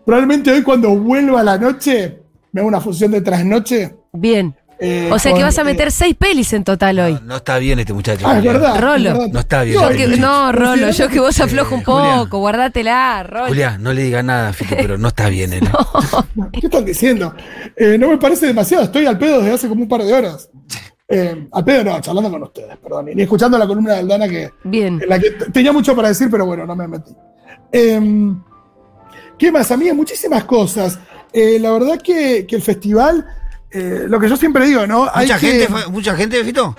probablemente 0.04 0.50
hoy 0.52 0.62
cuando 0.62 0.90
vuelva 0.90 1.40
a 1.40 1.44
la 1.44 1.58
noche, 1.58 2.20
me 2.52 2.60
hago 2.60 2.68
una 2.68 2.80
función 2.80 3.10
de 3.10 3.20
trasnoche. 3.20 3.94
Bien. 4.12 4.54
eh, 4.80 5.10
O 5.12 5.18
sea 5.18 5.34
que 5.34 5.42
vas 5.42 5.58
a 5.58 5.62
eh, 5.62 5.64
meter 5.64 5.90
seis 5.90 6.14
pelis 6.14 6.52
en 6.52 6.62
total 6.64 6.98
hoy. 7.00 7.12
No, 7.14 7.20
no 7.22 7.36
está 7.38 7.58
bien 7.58 7.78
este 7.80 7.92
muchacho. 7.92 8.26
Ah, 8.26 8.34
es 8.34 8.36
Julián. 8.38 8.54
verdad. 8.54 8.80
Rolo. 8.80 8.96
es 8.96 9.02
verdad. 9.18 9.28
No 9.32 9.40
está 9.40 9.62
bien. 9.64 9.76
No, 9.76 9.82
Yo 9.90 9.96
que- 9.96 10.02
Julián. 10.04 10.20
no, 10.20 10.52
Rolo, 10.52 10.90
yo 10.90 11.08
que 11.08 11.20
vos 11.20 11.38
Eh, 11.38 11.42
aflojo 11.42 11.74
un 11.74 11.82
Julián. 11.84 12.18
poco, 12.20 12.38
guardátela, 12.38 13.22
Rolo. 13.24 13.48
Julián, 13.48 13.82
no 13.82 13.92
le 13.92 14.02
diga 14.04 14.22
nada, 14.22 14.52
Fito, 14.52 14.76
pero 14.76 14.96
no 14.96 15.08
está 15.08 15.28
bien 15.28 15.52
él. 15.52 15.68
¿Qué 16.52 16.66
están 16.68 16.84
diciendo? 16.84 17.34
Eh, 17.76 17.98
no 17.98 18.08
me 18.08 18.16
parece 18.18 18.46
demasiado, 18.46 18.84
estoy 18.84 19.06
al 19.06 19.18
pedo 19.18 19.40
desde 19.40 19.54
hace 19.54 19.68
como 19.68 19.82
un 19.82 19.88
par 19.88 20.02
de 20.04 20.14
horas. 20.14 20.48
Eh, 21.10 21.48
al 21.52 21.64
pedo 21.64 21.84
no, 21.84 22.00
charlando 22.00 22.30
con 22.30 22.42
ustedes, 22.42 22.76
perdón. 22.76 23.08
Y 23.08 23.14
ni 23.14 23.22
escuchando 23.22 23.56
la 23.56 23.66
columna 23.66 23.94
de 23.94 23.98
Aldana 24.00 24.28
que, 24.28 24.50
Bien. 24.64 25.00
en 25.02 25.08
la 25.08 25.18
que 25.18 25.30
t- 25.30 25.50
tenía 25.50 25.72
mucho 25.72 25.96
para 25.96 26.08
decir, 26.08 26.28
pero 26.30 26.44
bueno, 26.44 26.66
no 26.66 26.76
me 26.76 26.86
metí. 26.86 27.12
Eh, 27.72 28.32
¿Qué 29.38 29.50
más? 29.52 29.70
A 29.70 29.76
mí 29.76 29.88
hay 29.88 29.94
muchísimas 29.94 30.44
cosas. 30.44 30.98
Eh, 31.32 31.58
la 31.60 31.70
verdad 31.70 31.98
que, 32.02 32.46
que 32.46 32.56
el 32.56 32.62
festival, 32.62 33.24
eh, 33.70 34.04
lo 34.06 34.20
que 34.20 34.28
yo 34.28 34.36
siempre 34.36 34.66
digo, 34.66 34.86
¿no? 34.86 35.08
Hay 35.12 35.26
¿Mucha 35.26 35.38
que- 35.38 35.46
gente, 35.66 35.86
mucha 35.90 36.14
gente, 36.14 36.44
Fito? 36.44 36.76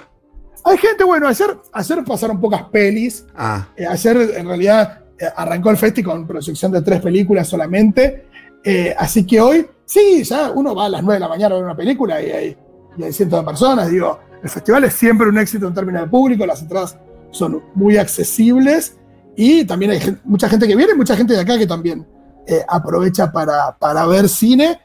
Hay 0.65 0.77
gente, 0.77 1.03
bueno, 1.05 1.27
ayer, 1.27 1.57
ayer 1.74 2.03
pasaron 2.03 2.39
pocas 2.39 2.63
pelis. 2.63 3.25
Ah, 3.36 3.67
Eh, 3.75 3.88
ayer 3.88 4.15
en 4.38 4.45
realidad 4.48 5.00
eh, 5.17 5.25
arrancó 5.36 5.69
el 5.71 5.77
festi 5.77 6.03
con 6.03 6.27
proyección 6.27 6.71
de 6.71 6.81
tres 6.81 7.01
películas 7.01 7.48
solamente. 7.48 8.27
Eh, 8.63 8.93
así 8.98 9.25
que 9.25 9.39
hoy, 9.39 9.65
sí, 9.86 10.24
ya 10.24 10.51
uno 10.51 10.75
va 10.75 10.86
a 10.86 10.89
las 10.89 11.01
9 11.01 11.15
de 11.15 11.19
la 11.21 11.29
mañana 11.29 11.55
a 11.55 11.57
ver 11.57 11.65
una 11.65 11.75
película 11.77 12.21
y 12.21 12.29
hay, 12.31 12.57
y 12.98 13.03
hay 13.03 13.13
cientos 13.13 13.39
de 13.39 13.46
personas. 13.46 13.89
Digo, 13.89 14.19
el 14.43 14.50
festival 14.50 14.84
es 14.86 14.93
siempre 14.93 15.27
un 15.27 15.38
éxito 15.38 15.67
en 15.67 15.74
términos 15.74 16.03
de 16.03 16.08
público, 16.08 16.46
las 16.46 16.62
entradas 16.62 16.98
son 17.31 17.62
muy 17.75 17.98
accesibles 17.98 18.98
y 19.36 19.63
también 19.65 19.91
hay 19.91 20.00
gen- 20.00 20.19
mucha 20.24 20.50
gente 20.50 20.67
que 20.67 20.75
viene, 20.75 20.93
mucha 20.96 21.15
gente 21.15 21.34
de 21.34 21.39
acá 21.41 21.58
que 21.58 21.67
también 21.67 22.05
eh, 22.48 22.63
aprovecha 22.67 23.31
para, 23.31 23.77
para 23.77 24.05
ver 24.08 24.27
cine. 24.27 24.79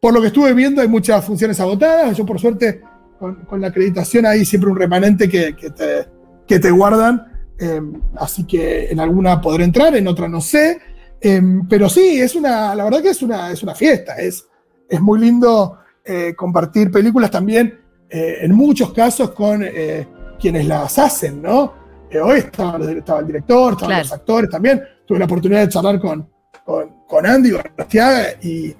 Por 0.00 0.12
lo 0.12 0.20
que 0.20 0.26
estuve 0.28 0.52
viendo, 0.52 0.82
hay 0.82 0.88
muchas 0.88 1.24
funciones 1.24 1.58
agotadas. 1.58 2.16
Yo, 2.16 2.26
por 2.26 2.38
suerte, 2.38 2.82
con, 3.18 3.36
con 3.46 3.60
la 3.60 3.68
acreditación 3.68 4.26
hay 4.26 4.44
siempre 4.44 4.70
un 4.70 4.76
remanente 4.76 5.28
que, 5.28 5.56
que 5.56 5.70
te, 5.70 6.06
que 6.46 6.58
te 6.58 6.70
guardan. 6.70 7.32
eh, 7.58 7.80
así 8.16 8.44
que 8.44 8.90
en 8.90 9.00
alguna 9.00 9.40
podré 9.40 9.64
entrar, 9.64 9.96
en 9.96 10.06
otra 10.06 10.28
no 10.28 10.40
sé. 10.42 10.78
Eh, 11.20 11.40
pero 11.68 11.88
sí, 11.88 12.20
es 12.20 12.36
una, 12.36 12.74
la 12.74 12.84
verdad 12.84 13.00
que 13.02 13.08
es 13.08 13.22
una, 13.22 13.50
es 13.50 13.62
una 13.62 13.74
fiesta. 13.74 14.16
Es, 14.16 14.46
es 14.88 15.00
muy 15.00 15.18
lindo 15.18 15.78
eh, 16.06 16.34
compartir 16.36 16.90
películas 16.90 17.30
también, 17.30 17.80
eh, 18.08 18.38
en 18.42 18.54
muchos 18.54 18.92
casos, 18.92 19.30
con 19.30 19.62
eh, 19.64 20.06
quienes 20.38 20.66
las 20.66 20.98
hacen, 20.98 21.42
¿no? 21.42 21.74
Hoy 22.22 22.38
estaba, 22.38 22.78
estaba 22.90 23.20
el 23.20 23.26
director, 23.26 23.72
estaban 23.72 23.88
Claro. 23.88 24.02
los 24.04 24.12
actores 24.12 24.50
también. 24.50 24.80
Tuve 25.06 25.18
la 25.18 25.24
oportunidad 25.24 25.60
de 25.62 25.68
charlar 25.68 26.00
con, 26.00 26.28
con, 26.64 26.90
con 27.06 27.26
Andy 27.26 27.50
Gorostiaga 27.50 28.28
y 28.40 28.74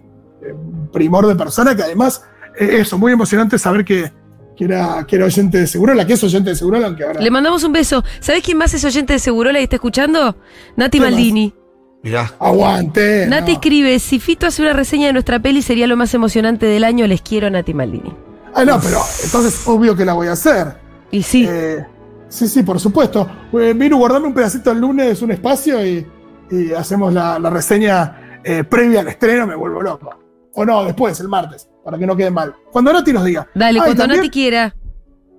primor 0.92 1.26
de 1.26 1.35
persona 1.35 1.75
que 1.75 1.83
además, 1.83 2.23
eso, 2.56 2.97
muy 2.97 3.12
emocionante 3.12 3.59
saber 3.59 3.85
que, 3.85 4.11
que, 4.56 4.64
era, 4.64 5.04
que 5.06 5.16
era 5.16 5.26
oyente 5.26 5.59
de 5.59 5.66
Segurola, 5.66 6.06
que 6.06 6.14
es 6.14 6.25
oyente 6.25 6.50
de 6.50 6.56
Segurola, 6.56 6.87
aunque 6.87 7.04
ahora... 7.04 7.21
Le 7.21 7.30
mandamos 7.30 7.64
un 7.64 7.73
beso. 7.73 8.02
¿Sabés 8.21 8.42
quién 8.42 8.56
más 8.56 8.73
es 8.73 8.85
oyente 8.85 9.12
de 9.14 9.18
Segurola 9.18 9.61
y 9.61 9.64
está 9.64 9.76
escuchando? 9.76 10.37
Nati 10.76 10.99
¿Quién 10.99 11.11
más? 11.12 11.65
Mirá. 12.06 12.32
Aguante. 12.38 13.26
Nati 13.26 13.50
no. 13.50 13.54
escribe, 13.58 13.98
si 13.98 14.20
Fito 14.20 14.46
hace 14.46 14.62
una 14.62 14.72
reseña 14.72 15.08
de 15.08 15.12
nuestra 15.12 15.40
peli 15.40 15.60
sería 15.60 15.88
lo 15.88 15.96
más 15.96 16.14
emocionante 16.14 16.64
del 16.66 16.84
año, 16.84 17.04
les 17.08 17.20
quiero 17.20 17.50
Nati 17.50 17.75
Maldini. 17.75 18.14
Ah, 18.54 18.64
no, 18.64 18.78
pero 18.80 19.00
entonces 19.25 19.66
obvio 19.66 19.96
que 19.96 20.04
la 20.04 20.12
voy 20.12 20.28
a 20.28 20.32
hacer. 20.32 20.76
Y 21.10 21.22
sí, 21.25 21.44
Eh, 21.48 21.84
sí, 22.28 22.46
sí, 22.46 22.62
por 22.62 22.78
supuesto. 22.78 23.28
Eh, 23.60 23.75
Miru, 23.75 23.98
guardame 23.98 24.28
un 24.28 24.34
pedacito 24.34 24.70
el 24.70 24.78
lunes, 24.80 25.20
un 25.20 25.32
espacio 25.32 25.84
y, 25.84 26.06
y 26.48 26.72
hacemos 26.72 27.12
la, 27.12 27.40
la 27.40 27.50
reseña 27.50 28.40
eh, 28.44 28.62
previa 28.62 29.00
al 29.00 29.08
estreno, 29.08 29.44
me 29.44 29.56
vuelvo 29.56 29.82
loco. 29.82 30.10
O 30.54 30.64
no, 30.64 30.84
después, 30.84 31.18
el 31.18 31.26
martes, 31.28 31.68
para 31.84 31.98
que 31.98 32.06
no 32.06 32.16
quede 32.16 32.30
mal. 32.30 32.54
Cuando 32.70 32.92
Nati 32.92 33.12
nos 33.12 33.25
diga. 33.25 33.48
dale, 33.52 33.80
Ah, 33.80 33.84
cuando 33.86 34.02
también- 34.04 34.20
Nati 34.20 34.30
quiera. 34.30 34.76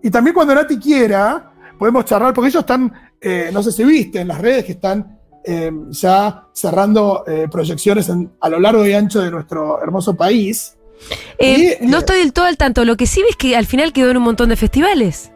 Y 0.04 0.12
también 0.12 0.34
cuando 0.34 0.54
Nati 0.54 0.78
quiera, 0.78 1.50
podemos 1.80 2.04
charlar, 2.04 2.34
porque 2.34 2.50
ellos 2.50 2.60
están, 2.60 2.92
eh, 3.22 3.52
no 3.54 3.64
sé 3.64 3.72
si 3.72 3.86
viste 3.86 4.20
en 4.20 4.28
las 4.28 4.40
redes 4.40 4.66
que 4.66 4.74
están 4.74 5.17
eh, 5.48 5.72
ya 5.90 6.44
cerrando 6.54 7.24
eh, 7.26 7.48
proyecciones 7.50 8.10
en- 8.10 8.32
a 8.42 8.50
lo 8.50 8.60
largo 8.60 8.86
y 8.86 8.94
ancho 8.94 9.22
de 9.22 9.32
nuestro 9.32 9.82
hermoso 9.82 10.16
país. 10.16 10.76
Eh, 11.40 11.78
Y, 11.82 11.86
no 11.88 11.98
eh, 11.98 12.00
estoy 12.00 12.20
del 12.20 12.34
todo 12.34 12.46
al 12.46 12.58
tanto. 12.58 12.84
Lo 12.86 12.98
que 12.98 13.08
sí 13.08 13.22
ves 13.24 13.36
que 13.36 13.56
al 13.56 13.66
final 13.66 13.94
quedó 13.94 14.12
en 14.12 14.18
un 14.18 14.24
montón 14.24 14.50
de 14.50 14.56
festivales. 14.58 15.32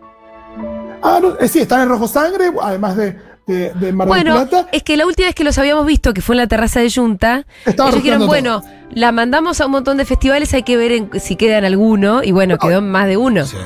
Ah, 1.02 1.20
no, 1.22 1.38
eh, 1.40 1.48
sí, 1.48 1.60
están 1.60 1.82
en 1.82 1.90
Rojo 1.90 2.08
Sangre, 2.08 2.52
además 2.62 2.96
de, 2.96 3.18
de, 3.48 3.74
de 3.74 3.92
Mar 3.94 4.08
del 4.08 4.24
Bueno, 4.24 4.34
Plata. 4.48 4.68
es 4.72 4.84
que 4.84 4.98
la 4.98 5.06
última 5.08 5.28
vez 5.28 5.36
que 5.36 5.44
los 5.44 5.58
habíamos 5.58 5.86
visto, 5.86 6.14
que 6.14 6.22
fue 6.22 6.36
en 6.36 6.38
la 6.38 6.48
terraza 6.48 6.80
de 6.80 6.92
Junta, 6.92 7.46
Estaba 7.66 7.90
ellos 7.90 8.04
dijeron, 8.04 8.28
bueno, 8.28 8.62
la 8.92 9.12
mandamos 9.12 9.62
a 9.62 9.66
un 9.66 9.72
montón 9.72 9.98
de 9.98 10.06
festivales, 10.06 10.54
hay 10.54 10.64
que 10.64 10.78
ver 10.78 10.92
en- 10.92 11.10
si 11.20 11.36
queda 11.36 11.58
en 11.58 11.66
alguno. 11.66 12.22
Y 12.24 12.32
bueno, 12.34 12.58
quedó 12.58 12.80
en 12.80 12.90
más 12.92 13.08
de 13.08 13.18
uno. 13.18 13.46
Sí. 13.46 13.58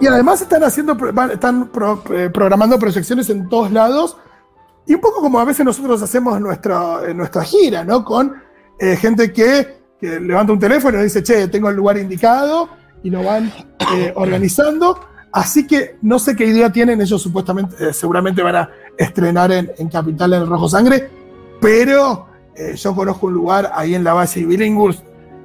Y 0.00 0.06
además 0.06 0.42
están 0.42 0.64
haciendo, 0.64 0.96
están 1.32 1.68
pro- 1.68 2.02
eh, 2.12 2.28
programando 2.28 2.78
proyecciones 2.78 3.30
en 3.30 3.48
todos 3.48 3.70
lados. 3.70 4.16
Y 4.86 4.94
un 4.94 5.00
poco 5.00 5.20
como 5.20 5.38
a 5.38 5.44
veces 5.44 5.64
nosotros 5.64 6.02
hacemos 6.02 6.40
nuestra, 6.40 7.12
nuestra 7.14 7.44
gira, 7.44 7.84
¿no? 7.84 8.04
Con 8.04 8.34
eh, 8.78 8.96
gente 8.96 9.32
que, 9.32 9.82
que 10.00 10.20
levanta 10.20 10.52
un 10.52 10.58
teléfono 10.58 10.98
y 10.98 11.04
dice, 11.04 11.22
che, 11.22 11.48
tengo 11.48 11.68
el 11.68 11.76
lugar 11.76 11.98
indicado, 11.98 12.68
y 13.02 13.10
lo 13.10 13.22
van 13.22 13.52
eh, 13.94 14.12
organizando. 14.16 14.98
Así 15.32 15.66
que 15.66 15.96
no 16.02 16.18
sé 16.18 16.36
qué 16.36 16.44
idea 16.44 16.70
tienen, 16.70 17.00
ellos 17.00 17.22
supuestamente, 17.22 17.88
eh, 17.88 17.92
seguramente 17.92 18.42
van 18.42 18.56
a 18.56 18.70
estrenar 18.98 19.50
en, 19.50 19.70
en 19.78 19.88
Capital 19.88 20.34
en 20.34 20.42
el 20.42 20.48
Rojo 20.48 20.68
Sangre, 20.68 21.08
pero 21.60 22.26
eh, 22.54 22.74
yo 22.76 22.94
conozco 22.94 23.28
un 23.28 23.34
lugar 23.34 23.72
ahí 23.74 23.94
en 23.94 24.04
la 24.04 24.12
base 24.12 24.40
de 24.40 24.46
Billinghurst 24.46 25.02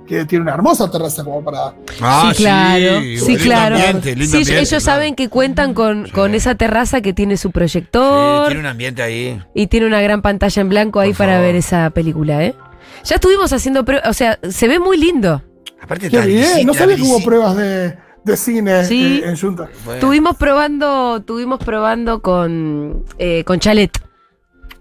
que 0.08 0.26
tiene 0.26 0.44
una 0.44 0.54
hermosa 0.54 0.90
terraza 0.90 1.24
como 1.24 1.44
para 1.44 1.74
Ah, 2.02 2.32
sí, 2.36 2.44
claro. 2.44 3.02
Sí, 3.02 3.36
claro. 3.38 3.76
ambiente, 3.76 4.16
lindo 4.16 4.26
Sí, 4.26 4.38
ambiente, 4.38 4.56
ellos 4.58 4.70
claro. 4.70 4.82
saben 4.82 5.16
que 5.16 5.30
cuentan 5.30 5.74
con, 5.74 6.06
Sí. 6.06 6.12
con 6.12 6.34
esa 6.34 6.56
terraza 6.56 7.02
que 7.02 7.14
tiene 7.14 7.38
su 7.38 7.50
Sí, 7.50 7.54
proyector 7.54 8.46
tiene 8.48 8.62
un 8.62 8.66
ambiente 8.68 9.02
ahí. 9.04 9.42
y 9.54 9.68
tiene 9.68 9.86
una 9.86 10.02
gran 10.02 10.22
pantalla 10.22 10.62
en 10.62 10.70
blanco 10.70 11.00
ahí 11.00 11.10
Por 11.10 11.18
para 11.18 11.34
favor. 11.34 11.46
ver 11.48 11.56
esa 11.56 11.90
película, 11.92 12.44
¿eh? 12.44 12.56
Ya 13.04 13.16
estuvimos 13.16 13.52
haciendo, 13.54 13.84
prue- 13.86 14.02
o 14.08 14.14
sea, 14.14 14.40
se 14.50 14.68
ve 14.68 14.80
muy 14.80 14.98
lindo. 14.98 15.44
Aparte 15.82 16.10
Qué 16.10 16.16
está 16.16 16.26
bien, 16.28 16.40
visita, 16.42 16.64
no 16.66 16.74
sabía 16.74 16.96
que 16.96 17.02
hubo 17.04 17.24
pruebas 17.24 17.56
de, 17.56 17.96
de 18.24 18.38
cine 18.38 18.84
Sí. 18.86 19.22
eh, 19.24 19.30
en 19.30 19.38
Junta. 19.38 19.70
Bueno, 19.86 20.00
Tuvimos 20.02 20.36
probando, 20.36 21.22
tuvimos 21.22 21.60
probando 21.60 22.22
con, 22.22 23.06
eh, 23.20 23.44
con 23.46 23.60
Chalet, 23.60 23.92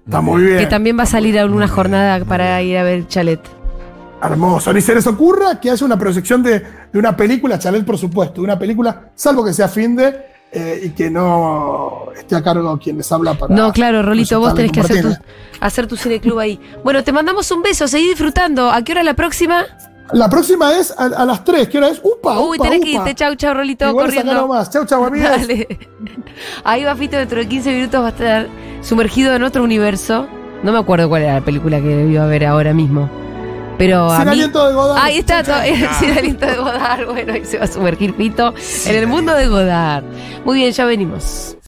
Está 0.05 0.21
muy 0.21 0.43
bien. 0.43 0.59
que 0.59 0.67
también 0.67 0.99
va 0.99 1.03
a 1.03 1.07
salir 1.07 1.39
a 1.39 1.47
una 1.47 1.69
jornada 1.69 2.25
para 2.25 2.61
ir 2.63 2.79
a 2.79 2.83
ver 2.85 3.07
Chalet. 3.09 3.41
Hermoso. 4.27 4.73
Ni 4.73 4.81
se 4.81 4.95
les 4.95 5.07
ocurra 5.07 5.61
que 5.61 5.71
haya 5.71 5.85
una 5.87 5.99
proyección 5.99 6.43
de, 6.43 6.61
de 6.93 6.99
una 6.99 7.17
película, 7.17 7.59
Chalet, 7.59 7.85
por 7.85 7.99
supuesto, 7.99 8.41
de 8.41 8.45
una 8.45 8.59
película, 8.59 9.11
salvo 9.15 9.45
que 9.45 9.53
sea 9.53 9.69
fin 9.69 9.97
de 9.97 10.27
eh, 10.53 10.81
y 10.85 10.91
que 10.91 11.11
no 11.11 12.07
esté 12.17 12.37
a 12.37 12.43
cargo 12.43 12.79
quien 12.79 12.97
les 12.99 13.11
habla 13.13 13.35
para. 13.35 13.55
No, 13.55 13.73
claro, 13.73 14.03
Rolito, 14.03 14.39
vos 14.41 14.55
tenés 14.55 14.73
que 14.73 14.81
hacer 14.81 15.03
tu, 15.03 15.15
hacer 15.61 15.87
tu 15.87 15.97
cineclub 15.97 16.39
ahí. 16.39 16.61
Bueno, 16.85 17.03
te 17.05 17.13
mandamos 17.13 17.51
un 17.51 17.63
beso, 17.63 17.89
seguí 17.89 18.09
disfrutando. 18.09 18.71
¿A 18.71 18.83
qué 18.83 18.93
hora 18.93 19.03
la 19.03 19.15
próxima? 19.15 19.65
La 20.13 20.31
próxima 20.31 20.73
es 20.79 20.95
a, 20.97 21.07
a 21.07 21.25
las 21.25 21.43
3. 21.43 21.69
¿Qué 21.69 21.79
hora 21.79 21.89
es? 21.89 22.01
¡Upa! 22.03 22.39
Uy, 22.39 22.59
upa, 22.59 22.69
tenés 22.69 22.81
que 22.81 22.93
upa. 22.93 23.09
irte, 23.11 23.15
chau, 23.17 23.35
chau, 23.35 23.55
Rolito, 23.55 23.89
Igual 23.89 24.07
corriendo. 24.07 24.35
nomás. 24.35 24.71
Chau, 24.71 24.87
chau, 24.87 25.05
amigas. 25.05 25.41
Dale. 25.41 25.67
Ahí 26.63 26.85
va 26.85 26.95
Fito, 26.95 27.17
dentro 27.17 27.39
de 27.41 27.49
15 27.49 27.73
minutos 27.73 28.01
va 28.01 28.07
a 28.07 28.11
estar 28.11 28.47
sumergido 28.83 29.35
en 29.35 29.43
otro 29.43 29.65
universo. 29.65 30.29
No 30.63 30.71
me 30.73 30.79
acuerdo 30.79 31.09
cuál 31.09 31.23
era 31.23 31.35
la 31.35 31.45
película 31.45 31.81
que 31.81 32.07
iba 32.07 32.23
a 32.23 32.27
ver 32.27 32.47
ahora 32.47 32.73
mismo. 32.73 33.11
Pero 33.79 34.11
a 34.11 34.17
Sin 34.19 34.25
mí... 34.27 34.31
aliento 34.33 34.67
de 34.69 34.75
Godard. 34.75 35.05
Ahí 35.05 35.19
está, 35.19 35.43
todo- 35.43 35.57
sin 35.99 36.11
aliento 36.19 36.47
de 36.47 36.55
Godard. 36.57 37.07
Bueno, 37.13 37.33
ahí 37.35 37.45
se 37.45 37.59
va 37.59 37.65
a 37.65 37.69
sumergir 37.69 38.15
Fito 38.15 38.55
en 38.87 38.95
el 38.97 39.07
mundo 39.07 39.35
de 39.35 39.47
Godard. 39.49 40.05
Muy 40.45 40.59
bien, 40.59 40.73
ya 40.73 40.85
venimos. 40.85 41.57